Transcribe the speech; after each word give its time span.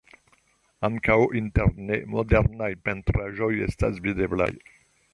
Ankaŭ 0.87 1.17
interne 1.41 1.99
modernaj 2.15 2.73
pentraĵoj 2.89 3.51
estas 3.71 4.05
videblaj. 4.09 4.53